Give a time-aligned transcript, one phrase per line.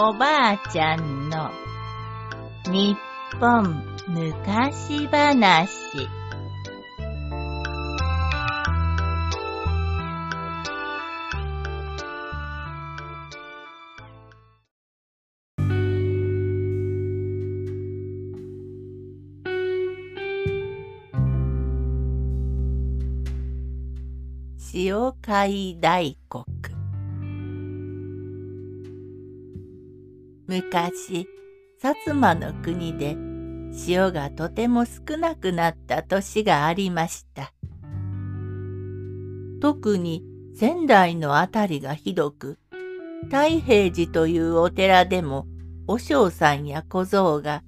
[0.00, 1.50] おばあちゃんの
[2.70, 2.96] 日
[3.40, 5.68] 本昔話。
[24.72, 26.57] 塩貝大国。
[30.48, 31.28] 昔
[31.80, 33.16] 薩摩の国で
[33.86, 37.52] 塩がとても少なくなった年がありました
[39.60, 40.24] 特に
[40.56, 42.58] 仙台のあたりがひどく
[43.24, 45.46] 太平寺というお寺でも
[45.86, 47.62] 和尚さんや小僧が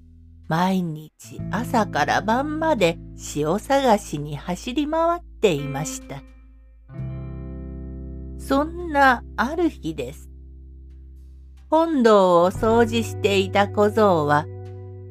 [0.49, 2.99] 毎日朝から晩まで
[3.37, 6.23] 塩探しに走り回っていました。
[8.39, 10.30] そんなある日です。
[11.71, 14.45] 本堂を掃除していた小僧は、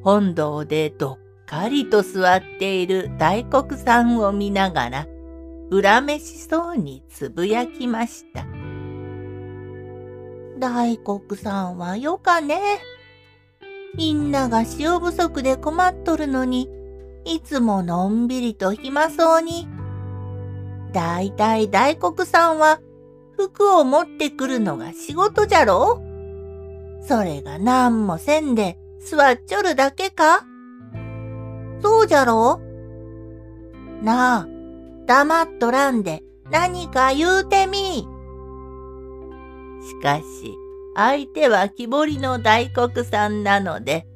[0.02, 5.06] 本堂でどっかりと座っている大黒さんを見ながら、
[5.70, 8.44] 恨めしそうにつぶやきました。
[10.58, 12.60] 大黒さんはよかね。
[13.96, 16.68] みんなが塩不足で困っとるのに、
[17.24, 19.66] いつものんびりと暇そうに。
[20.92, 22.80] だいたい大黒さんは
[23.34, 26.09] 服を持ってくるのが仕事じゃろ
[27.10, 30.46] それが何もせんで座っちょるだけか？
[31.82, 32.60] そうじゃろ？
[34.00, 34.48] なあ、
[35.06, 38.06] 黙っとらんで何か言うてみ。
[39.82, 40.54] しかし、
[40.94, 44.06] 相手は木彫りの大黒さんなので、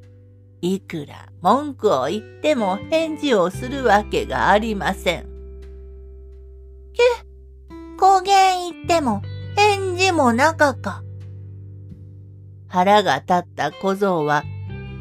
[0.61, 5.27] いくら文句を言っても返事をするわけがありません。
[6.92, 7.03] け、
[7.98, 9.20] 公言言っても
[9.57, 11.02] 返事もなかか。
[12.74, 14.42] 腹が立った小僧は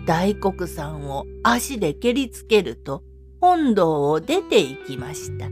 [0.06, 3.02] 大黒さんを足で蹴りつけると
[3.42, 5.48] 本堂を出て行きました。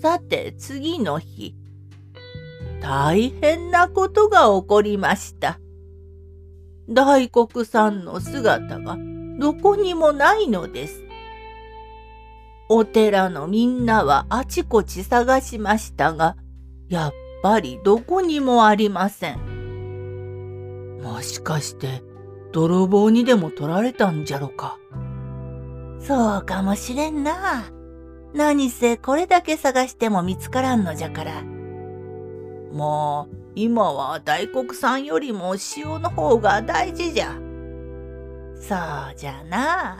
[0.00, 1.56] さて次の日、
[2.80, 5.58] 大変なことが起こりました。
[6.88, 8.96] 大黒さんの姿が
[9.40, 11.02] どこにもないのです。
[12.68, 16.36] お寺のみんなはあちこち探しましたが、
[16.88, 17.12] やっ
[17.42, 20.98] ぱりどこにもありません。
[21.02, 22.02] もしかして
[22.52, 24.78] 泥棒にでも取られたんじゃろか？
[26.00, 27.64] そうかもしれんな。
[28.34, 31.42] 何せこれだけ探しても見つからんのじゃから。
[32.72, 37.34] もう今は大黒さんよりも塩の方が大事じゃ。
[38.56, 39.98] そうじゃな。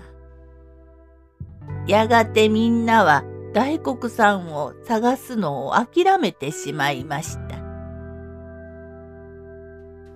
[1.87, 3.25] やがてみんなは
[3.61, 7.61] 大黒さんを探すのを諦めてしまいました。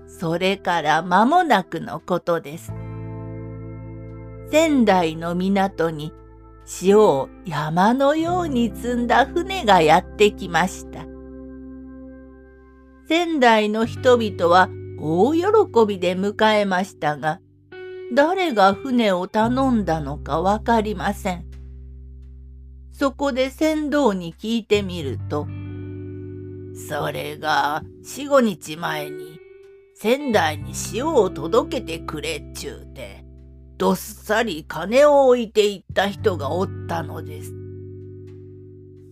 [0.07, 2.73] それから間もなくのことです。
[4.51, 6.15] 仙台の港に
[6.81, 11.05] 塩を山のように積んだ船がやってきました。
[13.07, 15.43] 仙台の人々は大喜
[15.87, 17.41] びで迎えましたが、
[18.15, 21.54] 誰が船を頼んだのかわかりません。
[22.97, 25.49] そこで船頭に聞いてみると、
[26.89, 29.41] それが四五日前に
[29.97, 33.25] 仙台に塩を届けてくれっちゅうて、
[33.79, 37.53] どっさり金を置いていった人がおったのです。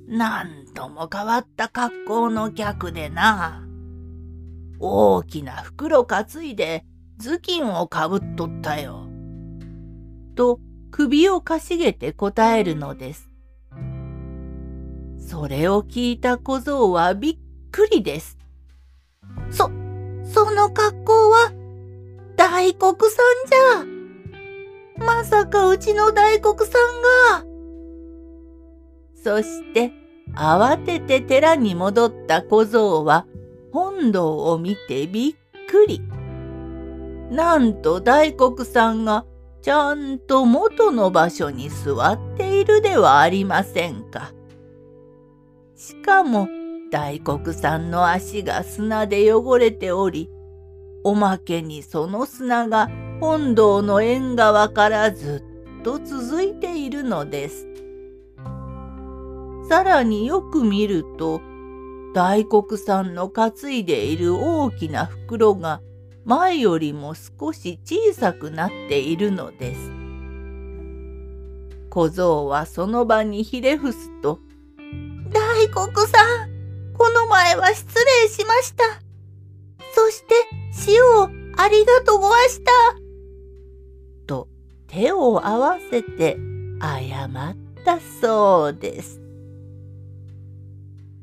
[0.06, 3.66] なんとも変わった格好の客でな。
[4.78, 6.84] 大きな袋担いで
[7.20, 9.09] 頭巾をかぶっとったよ。
[10.37, 10.60] と
[10.93, 13.31] 首をかしげて答えるのです。
[15.32, 17.37] それを聞いた小僧はびっ
[17.70, 18.37] くりです。
[19.50, 19.70] そ、
[20.25, 21.50] その格好は
[22.37, 25.06] 大黒さんじゃ。
[25.06, 26.79] まさかうちの大黒さ
[27.32, 27.46] んが。
[29.14, 29.93] そして
[30.34, 33.26] 慌てて寺に戻った小僧は
[33.73, 35.35] 本堂を見てびっ
[35.67, 36.02] くり。
[37.31, 39.25] なんと大黒さんが
[39.62, 44.35] ちゃんと元の場所に座っているではありませんか。
[45.75, 46.49] しかも
[46.91, 50.29] 大黒さんの足が砂で汚れており、
[51.05, 52.91] おまけにその砂が
[53.21, 55.43] 本堂の縁側からず
[55.81, 57.67] っと続いているのです。
[59.69, 61.41] さらによく見ると、
[62.15, 65.81] 大黒さんの担いでいる大きな袋が
[66.25, 69.91] 前よりも少し小さくなっているのです。
[71.89, 74.39] 小僧はその場にひれ伏すと、
[75.75, 77.87] 大黒さん、この前は失
[78.23, 78.85] 礼しました。
[79.95, 80.35] そして
[80.73, 82.71] 死をありがとうごわした。
[84.27, 84.49] と
[84.87, 86.37] 手を合わせて
[86.81, 89.21] 謝ったそうです。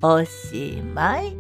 [0.01, 1.38] おしまい。